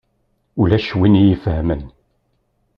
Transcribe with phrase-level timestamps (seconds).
[0.61, 1.81] Ulac win i ifehhmen.